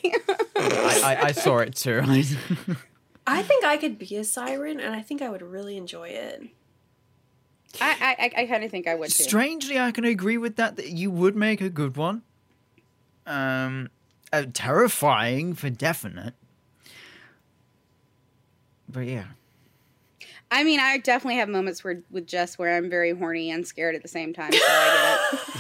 [0.62, 2.02] I, I, I saw it too.
[3.28, 6.44] I think I could be a siren, and I think I would really enjoy it.
[7.80, 9.24] I I, I kind of think I would too.
[9.24, 10.76] Strangely, I can agree with that.
[10.76, 12.24] That you would make a good one.
[13.26, 13.90] Um,
[14.34, 16.34] uh, terrifying for definite.
[18.90, 19.28] But yeah,
[20.50, 23.96] I mean, I definitely have moments where with Jess where I'm very horny and scared
[23.96, 24.52] at the same time.
[24.52, 25.40] So I get it.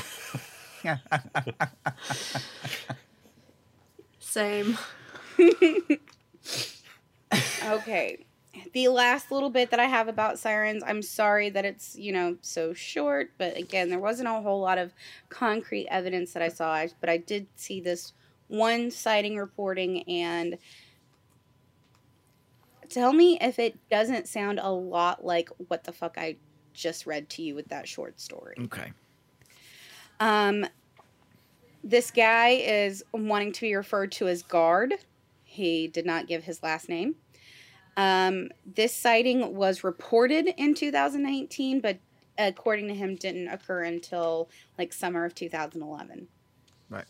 [7.63, 8.25] Okay.
[8.73, 12.35] The last little bit that I have about sirens, I'm sorry that it's, you know,
[12.41, 14.93] so short, but again, there wasn't a whole lot of
[15.29, 18.13] concrete evidence that I saw, but I did see this
[18.47, 20.57] one sighting reporting and
[22.89, 26.35] tell me if it doesn't sound a lot like what the fuck I
[26.73, 28.55] just read to you with that short story.
[28.65, 28.91] okay.
[30.21, 30.67] Um,
[31.83, 34.93] this guy is wanting to be referred to as Guard.
[35.43, 37.15] He did not give his last name.
[37.97, 41.97] Um, this sighting was reported in 2019, but
[42.37, 46.27] according to him, didn't occur until like summer of 2011.
[46.89, 47.03] Right.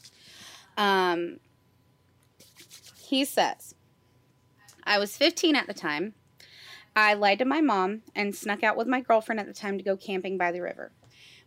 [0.78, 1.40] Um,
[3.04, 3.76] he says,
[4.86, 6.14] I was 15 at the time.
[6.96, 9.84] I lied to my mom and snuck out with my girlfriend at the time to
[9.84, 10.92] go camping by the river.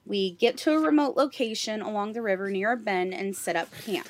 [0.06, 3.68] We get to a remote location along the river near a bend and set up
[3.84, 4.08] camp.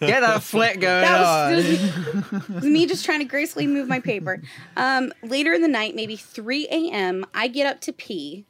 [0.00, 1.54] Get that flick going That on.
[1.54, 4.42] was, it was me just trying to gracefully move my paper.
[4.76, 8.46] Um, later in the night, maybe 3 a.m., I get up to pee.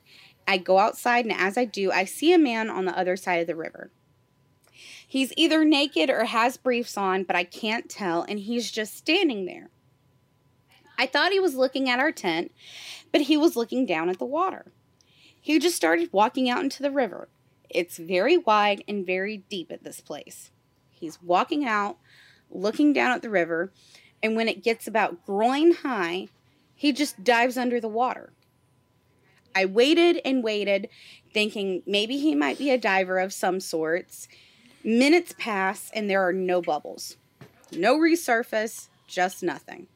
[0.46, 3.40] I go outside, and as I do, I see a man on the other side
[3.40, 3.90] of the river.
[5.06, 9.44] He's either naked or has briefs on, but I can't tell, and he's just standing
[9.46, 9.70] there.
[10.98, 12.52] I thought he was looking at our tent,
[13.12, 14.72] but he was looking down at the water.
[15.48, 17.26] He just started walking out into the river.
[17.70, 20.50] It's very wide and very deep at this place.
[20.90, 21.96] He's walking out,
[22.50, 23.72] looking down at the river,
[24.22, 26.28] and when it gets about groin high,
[26.74, 28.34] he just dives under the water.
[29.56, 30.90] I waited and waited,
[31.32, 34.28] thinking maybe he might be a diver of some sorts.
[34.84, 37.16] Minutes pass, and there are no bubbles.
[37.72, 39.86] No resurface, just nothing.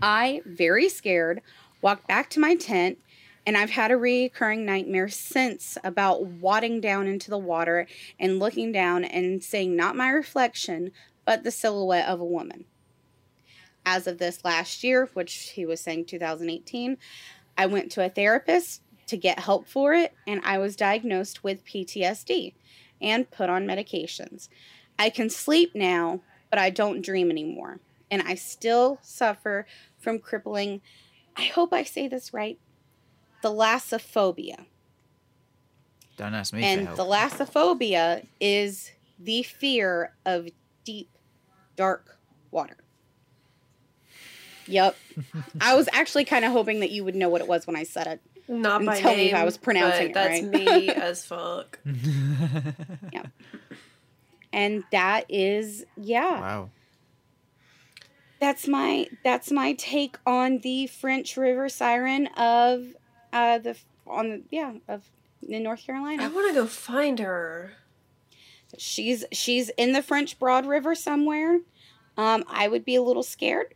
[0.00, 1.42] I, very scared,
[1.80, 2.98] walked back to my tent,
[3.46, 7.86] and I've had a recurring nightmare since about wadding down into the water
[8.18, 10.92] and looking down and seeing not my reflection,
[11.24, 12.64] but the silhouette of a woman.
[13.84, 16.98] As of this last year, which he was saying 2018,
[17.58, 21.64] I went to a therapist to get help for it, and I was diagnosed with
[21.64, 22.54] PTSD
[23.00, 24.48] and put on medications.
[24.98, 27.80] I can sleep now, but I don't dream anymore.
[28.10, 29.66] And I still suffer
[29.98, 30.80] from crippling,
[31.36, 32.58] I hope I say this right,
[33.42, 34.66] thalassophobia.
[36.16, 36.98] Don't ask me for And help.
[36.98, 40.48] thalassophobia is the fear of
[40.84, 41.08] deep,
[41.76, 42.18] dark
[42.50, 42.76] water.
[44.66, 44.96] Yep.
[45.60, 47.82] I was actually kind of hoping that you would know what it was when I
[47.82, 48.20] said it.
[48.48, 49.34] Not And by tell me name.
[49.34, 50.50] if I was pronouncing but it that's right.
[50.52, 51.78] me as fuck.
[53.12, 53.28] Yep.
[54.52, 56.40] And that is yeah.
[56.40, 56.70] wow.
[58.38, 62.94] That's my that's my take on the French River Siren of
[63.32, 65.02] uh the on the yeah, of
[65.46, 66.24] in North Carolina.
[66.24, 67.72] I want to go find her.
[68.78, 71.60] She's she's in the French Broad River somewhere.
[72.16, 73.74] Um I would be a little scared.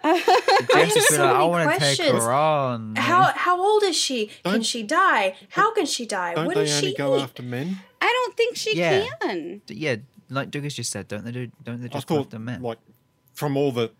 [0.04, 2.24] I have so like, I many take questions.
[2.24, 2.94] her on.
[2.96, 4.26] How how old is she?
[4.44, 5.34] Can Don't- she die?
[5.50, 6.34] How can she die?
[6.34, 7.22] Don't what they does only she go eat?
[7.22, 7.78] after men?
[8.00, 9.06] I don't think she Yeah.
[9.20, 9.60] can.
[9.66, 9.96] D- Yeah,
[10.30, 11.50] like Douglas just said, don't they do?
[11.64, 12.62] Don't they I just go thought, after men?
[12.62, 12.78] like,
[13.34, 13.92] from all the like,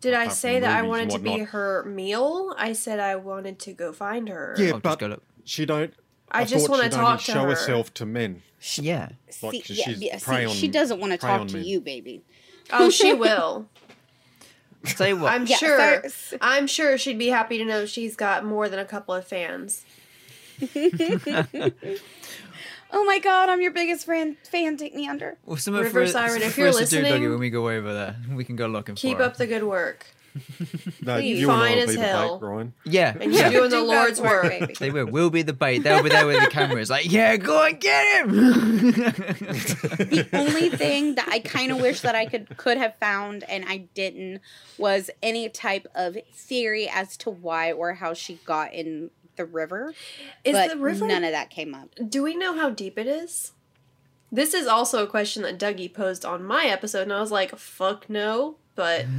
[0.00, 2.54] Did I say that I wanted to be her meal?
[2.56, 4.54] I said I wanted to go find her.
[4.58, 5.22] yeah, just but go look.
[5.44, 5.92] she don't.
[6.30, 7.48] I just wanna she'd talk only to show her.
[7.50, 8.42] herself to men.
[8.76, 9.10] Yeah.
[9.42, 11.64] Like, See, she's yeah, yeah, prey see, on- she doesn't want to talk to men.
[11.64, 12.22] you, baby.
[12.72, 13.66] Oh, she will.
[14.84, 15.32] Tell you what.
[15.32, 16.08] I'm Yeah, sure.
[16.08, 19.26] so- I'm sure she'd be happy to know she's got more than a couple of
[19.26, 19.84] fans.
[22.90, 24.36] Oh my god, I'm your biggest fan.
[24.50, 25.36] Fan, take me under.
[25.44, 27.92] well, something River for, Siren, if you're us to do, Dougie, when we go over
[27.92, 29.28] there, we can go looking Keep for her.
[29.30, 30.06] up the good work.
[31.00, 31.40] No, Please.
[31.40, 32.38] you and Fine I'll as be the hell.
[32.38, 32.72] bait, Ryan.
[32.84, 33.16] Yeah.
[33.20, 34.74] And you're doing the Lord's work, work.
[34.78, 35.06] They will.
[35.06, 35.78] We'll be the bait.
[35.78, 36.90] They'll be there with the cameras.
[36.90, 38.30] Like, yeah, go and get him.
[39.52, 43.64] the only thing that I kind of wish that I could could have found and
[43.66, 44.40] I didn't
[44.76, 49.94] was any type of theory as to why or how she got in the river.
[50.44, 51.06] Is but the river?
[51.06, 51.94] none of that came up.
[52.08, 53.52] Do we know how deep it is?
[54.30, 57.56] This is also a question that Dougie posed on my episode, and I was like,
[57.56, 59.06] "Fuck no!" But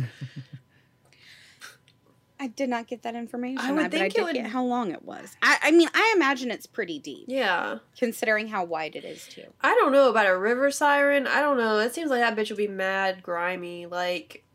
[2.41, 3.59] I did not get that information.
[3.59, 5.35] I would but I think it did would- get how long it was.
[5.41, 7.79] I, I mean, I imagine it's pretty deep, Yeah.
[7.97, 9.43] considering how wide it is too.
[9.61, 11.27] I don't know about a river siren.
[11.27, 11.79] I don't know.
[11.79, 13.87] It seems like that bitch would be mad grimy.
[13.87, 14.45] Like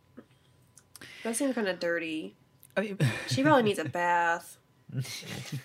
[1.24, 2.36] that seems kind of dirty.
[2.76, 2.98] I mean,
[3.28, 4.56] She probably needs a bath.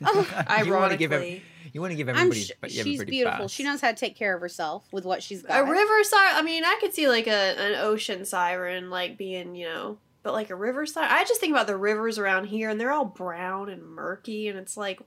[0.05, 0.27] Oh,
[0.65, 3.39] you want to give ev- Ironically, you want to give everybody, sh- but she's beautiful.
[3.39, 3.53] baths.
[3.53, 5.59] She knows how to take care of herself with what she's got.
[5.59, 6.31] A river siren.
[6.35, 10.33] I mean, I could see like a an ocean siren like being you know, but
[10.33, 11.09] like a river siren.
[11.11, 14.57] I just think about the rivers around here, and they're all brown and murky, and
[14.57, 14.99] it's like,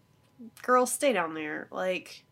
[0.62, 1.68] girl, stay down there.
[1.70, 2.24] Like,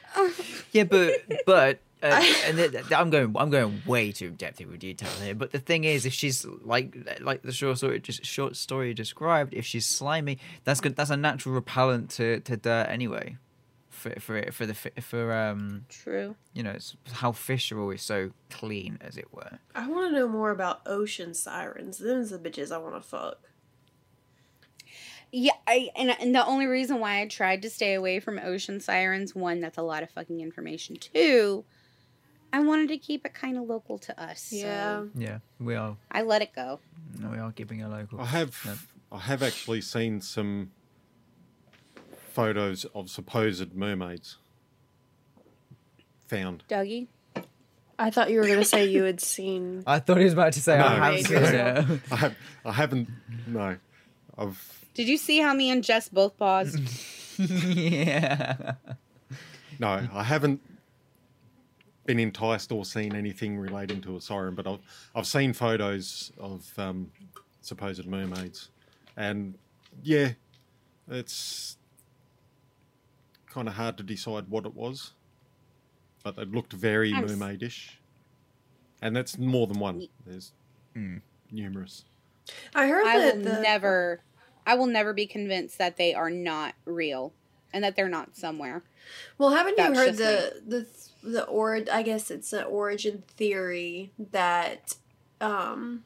[0.72, 1.12] Yeah, but
[1.46, 5.34] but uh, and th- th- I'm going I'm going way too depth with detail here.
[5.34, 9.54] But the thing is, if she's like like the short story just short story described,
[9.54, 10.96] if she's slimy, that's good.
[10.96, 13.36] That's a natural repellent to, to dirt anyway.
[13.90, 16.34] For for for the for um True.
[16.54, 19.60] you know it's how fish are always so clean as it were.
[19.76, 21.98] I want to know more about ocean sirens.
[21.98, 23.38] Them's the bitches I want to fuck.
[25.30, 28.80] Yeah, I and, and the only reason why I tried to stay away from ocean
[28.80, 30.96] sirens, one, that's a lot of fucking information.
[30.96, 31.64] Two,
[32.52, 34.42] I wanted to keep it kind of local to us.
[34.42, 35.04] so Yeah.
[35.14, 36.80] Yeah, we are I let it go.
[37.30, 38.20] we are keeping a local.
[38.20, 40.70] I have I have actually seen some
[42.32, 44.38] photos of supposed mermaids
[46.28, 46.64] found.
[46.68, 47.08] Dougie,
[47.98, 49.82] I thought you were gonna say you had seen.
[49.86, 50.84] I thought he was about to say No.
[50.86, 52.00] I have seen it.
[52.10, 53.08] I have I haven't
[53.46, 53.76] no.
[54.36, 56.78] I've did you see how me and Jess both paused?
[57.38, 58.74] yeah.
[59.78, 60.60] no, I haven't
[62.04, 64.80] been enticed or seen anything relating to a siren, but I've
[65.14, 67.10] I've seen photos of um,
[67.60, 68.70] supposed mermaids,
[69.16, 69.56] and
[70.02, 70.32] yeah,
[71.08, 71.76] it's
[73.46, 75.12] kind of hard to decide what it was,
[76.24, 77.90] but it looked very I'm mermaidish,
[79.00, 80.08] and that's more than one.
[80.24, 80.52] There's
[80.94, 81.18] Hmm.
[81.50, 82.04] numerous.
[82.74, 84.24] I heard I that will the, never,
[84.66, 87.34] I will never be convinced that they are not real
[87.72, 88.82] and that they're not somewhere.
[89.38, 90.86] Well, haven't you heard just the the
[91.22, 94.96] the or I guess it's an origin theory that
[95.40, 96.04] um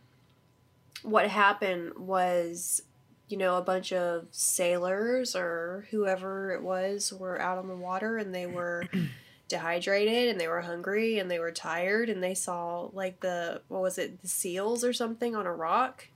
[1.03, 2.83] what happened was
[3.29, 8.19] you know a bunch of sailors or whoever it was were out on the water
[8.19, 8.85] and they were
[9.49, 13.83] dehydrated and they were hungry and they were tired and they saw like the what
[13.83, 16.09] was it the seals or something on a rock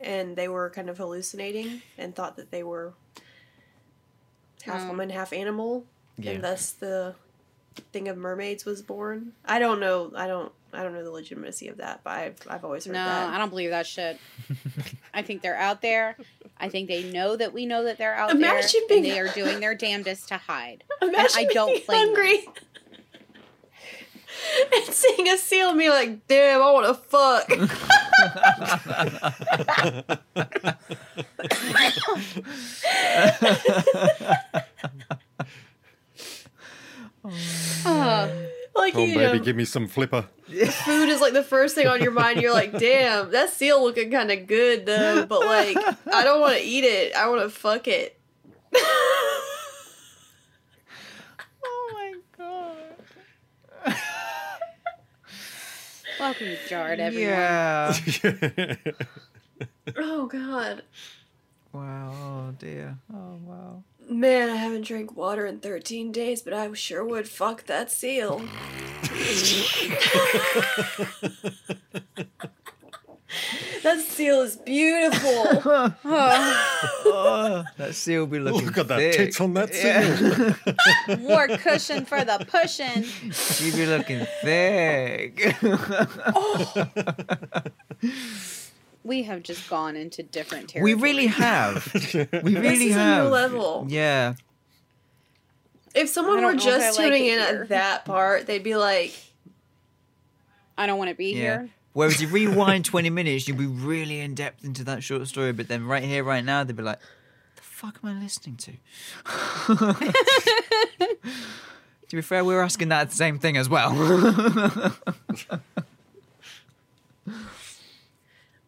[0.00, 2.92] and they were kind of hallucinating and thought that they were
[4.62, 5.84] half Um, woman half animal
[6.18, 6.32] Yeah.
[6.32, 7.14] and thus the
[7.92, 9.32] thing of mermaids was born.
[9.44, 10.12] I don't know.
[10.14, 10.52] I don't.
[10.74, 13.34] I don't know the legitimacy of that, but I've I've always heard No, that.
[13.34, 14.18] I don't believe that shit.
[15.14, 16.16] I think they're out there.
[16.58, 19.18] I think they know that we know that they're out Imagine there, being- and they
[19.20, 20.84] are doing their damnedest to hide.
[21.02, 22.14] Imagine I don't being blame them.
[22.14, 22.44] hungry.
[24.74, 27.48] and seeing a seal and being like, "Damn, I want to fuck."
[37.84, 38.30] Oh,
[38.74, 40.26] like Oh, you baby, know, give me some flipper.
[40.48, 42.40] food is like the first thing on your mind.
[42.40, 45.76] You're like, "Damn, that seal looking kind of good though," but like,
[46.12, 47.14] I don't want to eat it.
[47.14, 48.18] I want to fuck it.
[51.64, 53.96] Oh my god.
[56.22, 57.34] Welcome to Jarred, everyone.
[57.34, 57.96] Yeah.
[59.96, 60.84] oh God.
[61.72, 62.12] Wow.
[62.12, 62.96] Oh dear.
[63.12, 63.82] Oh wow.
[64.08, 68.40] Man, I haven't drank water in 13 days, but I sure would fuck that seal.
[73.82, 75.62] that seal is beautiful.
[77.14, 78.66] Oh, that seal will be looking.
[78.66, 79.12] Look at that thick.
[79.16, 81.16] tits on that Yeah.
[81.18, 83.02] More cushion for the pushing.
[83.32, 85.54] she be looking thick.
[89.04, 90.94] We have just gone into different territory.
[90.94, 91.90] we really have.
[91.94, 93.20] We this really is have.
[93.20, 93.86] a new level.
[93.88, 94.34] Yeah.
[95.94, 97.62] If someone were don't know if just I like tuning in here.
[97.62, 99.12] at that part, they'd be like,
[100.78, 101.36] I don't want to be Yeah.
[101.38, 101.68] here.
[101.92, 105.68] Whereas you rewind 20 minutes, you'll be really in depth into that short story, but
[105.68, 106.98] then right here, right now, they'd be like,
[107.56, 108.72] the fuck am I listening to?
[112.08, 113.92] to be fair, we were asking that same thing as well.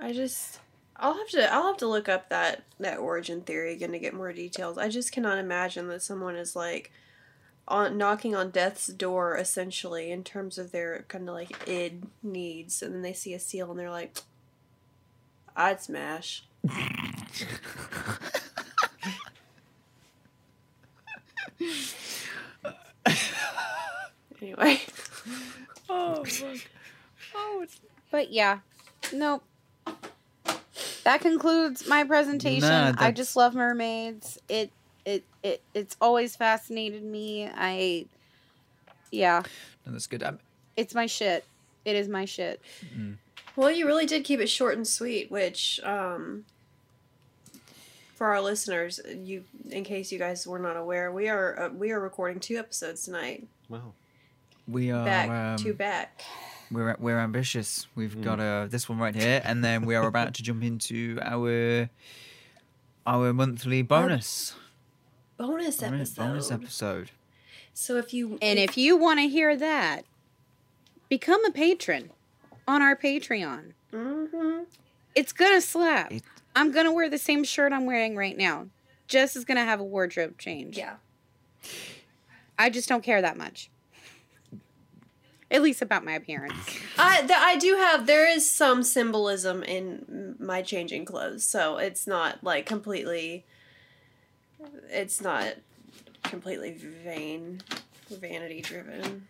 [0.00, 0.60] I just
[0.96, 4.14] I'll have to I'll have to look up that that origin theory again to get
[4.14, 4.76] more details.
[4.76, 6.92] I just cannot imagine that someone is like
[7.66, 12.82] on knocking on death's door essentially in terms of their kind of like id needs
[12.82, 14.18] and then they see a seal and they're like
[15.56, 16.44] I'd smash.
[24.42, 24.80] anyway,
[25.88, 26.56] oh, fuck.
[27.34, 27.80] Oh, it's...
[28.10, 28.58] But yeah,
[29.12, 29.44] nope.
[31.04, 32.68] that concludes my presentation.
[32.68, 34.38] No, I just love mermaids.
[34.48, 34.72] It
[35.44, 37.48] it it it's always fascinated me.
[37.54, 38.06] I
[39.12, 39.42] yeah,
[39.86, 40.22] No, that's good.
[40.24, 40.40] Um,
[40.76, 41.44] it's my shit.
[41.84, 42.60] It is my shit.
[43.54, 46.44] Well, you really did keep it short and sweet, which, um,
[48.16, 51.92] for our listeners, you, in case you guys were not aware, we are uh, we
[51.92, 53.92] are recording two episodes tonight, Wow.
[54.66, 56.24] we are back um, to back.
[56.72, 57.86] we're we're ambitious.
[57.94, 61.18] We've got uh, this one right here, and then we are about to jump into
[61.22, 61.88] our
[63.06, 64.54] our monthly bonus
[65.36, 66.16] Bonus bonus, episode.
[66.28, 67.10] bonus episode.
[67.72, 70.02] So if you And if you want to hear that,
[71.08, 72.10] become a patron
[72.68, 73.72] on our Patreon.
[73.92, 74.64] Mm-hmm.
[75.14, 76.12] It's gonna slap.
[76.12, 76.22] It-
[76.56, 78.68] I'm gonna wear the same shirt I'm wearing right now.
[79.08, 80.78] Jess is gonna have a wardrobe change.
[80.78, 80.94] yeah,
[82.58, 83.70] I just don't care that much.
[85.50, 86.54] At least about my appearance.
[86.98, 92.06] I th- I do have there is some symbolism in my changing clothes, so it's
[92.06, 93.44] not like completely.
[94.90, 95.54] It's not
[96.22, 97.60] completely vain,
[98.10, 99.26] vanity driven.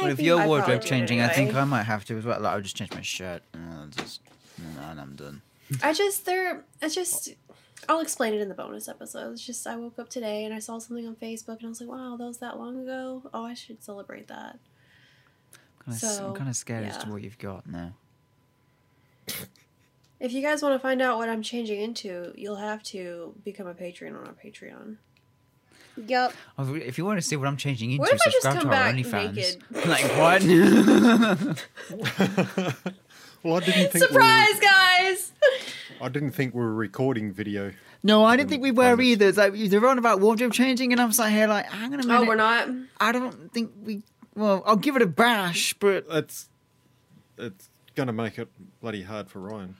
[0.00, 1.54] Well, if your I wardrobe changing, I think.
[1.54, 2.40] I might have to as well.
[2.40, 4.20] Like, I'll just change my shirt and I'll just
[4.88, 5.42] and I'm done.
[5.82, 7.30] I just there it's just
[7.88, 9.32] I'll explain it in the bonus episode.
[9.32, 11.80] It's just I woke up today and I saw something on Facebook and I was
[11.80, 13.22] like, wow, that was that long ago.
[13.32, 14.58] Oh, I should celebrate that.
[15.84, 17.94] Kind of, So, I'm kind of scared as to what you've got now.
[20.20, 23.66] If you guys want to find out what I'm changing into, you'll have to become
[23.66, 24.96] a patron on our Patreon.
[25.96, 26.34] Yep.
[26.58, 28.62] Oh, If you want to see what I'm changing into, What if I just subscribe
[28.62, 29.34] come to our back OnlyFans.
[29.34, 29.62] naked?
[29.88, 30.42] like what?
[33.42, 35.32] well, I didn't think Surprise, guys!
[35.40, 35.48] We
[35.98, 37.72] were, I didn't think we were recording video.
[38.02, 39.06] no, I didn't think we were bonus.
[39.06, 39.28] either.
[39.28, 42.04] It's like they're on about wardrobe changing, and I'm like, here like, hang on a
[42.04, 42.20] oh, minute.
[42.20, 42.68] oh, we're not.
[43.00, 44.02] I don't think we.
[44.34, 46.48] Well, I'll give it a bash, but It's
[47.36, 48.48] it's gonna make it
[48.80, 49.74] bloody hard for Ryan.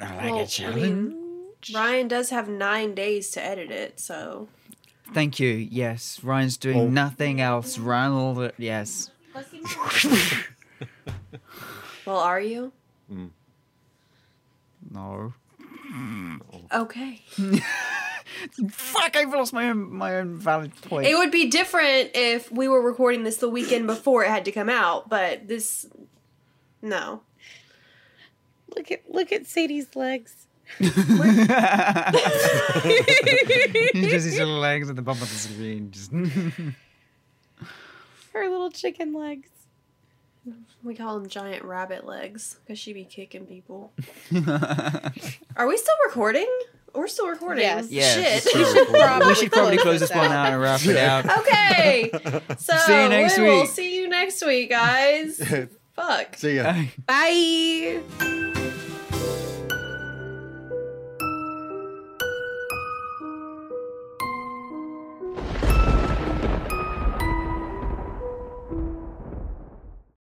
[0.00, 0.82] I like Well, a I challenge.
[0.82, 4.48] mean, Ryan does have nine days to edit it, so
[5.12, 5.50] Thank you.
[5.50, 6.88] Yes, Ryan's doing Oh.
[6.88, 7.78] nothing else.
[7.78, 9.10] Ryan, all the yes.
[12.06, 12.72] well, are you
[13.12, 13.30] mm.
[14.90, 15.32] No.
[15.92, 16.82] Oh.
[16.82, 17.22] okay?
[18.70, 19.16] Fuck!
[19.16, 21.06] I've lost my own my own valid point.
[21.06, 24.52] It would be different if we were recording this the weekend before it had to
[24.52, 25.86] come out, but this,
[26.82, 27.22] no.
[28.76, 30.46] Look at look at Sadie's legs.
[30.80, 30.96] Just
[34.26, 35.90] his little legs at the bottom of the screen.
[35.90, 36.10] Just
[38.32, 39.48] Her little chicken legs.
[40.82, 43.92] We call them giant rabbit legs because she be kicking people.
[45.56, 46.48] Are we still recording?
[46.94, 47.62] We're still recording.
[47.62, 47.90] Yes.
[47.90, 48.26] Yes, Shit.
[48.26, 49.00] it's still recording.
[49.02, 50.46] Probably we should probably close close this this one out.
[50.46, 51.38] out and wrap it out.
[51.38, 52.10] okay.
[52.58, 55.40] So See you next we will see you next week, guys.
[55.94, 56.36] Fuck.
[56.36, 56.74] See ya.
[57.06, 58.63] Bye.